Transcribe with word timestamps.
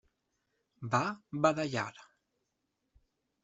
Va 0.95 1.03
badallar. 1.45 1.87